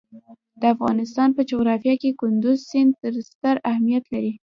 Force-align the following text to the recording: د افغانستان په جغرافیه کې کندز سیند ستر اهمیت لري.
د 0.59 0.61
افغانستان 0.75 1.29
په 1.37 1.41
جغرافیه 1.51 1.95
کې 2.01 2.17
کندز 2.21 2.57
سیند 2.71 2.91
ستر 3.29 3.55
اهمیت 3.71 4.03
لري. 4.13 4.31